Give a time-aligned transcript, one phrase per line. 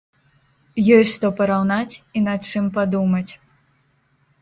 [0.97, 3.27] Ёсць што параўнаць і над чым падумаць.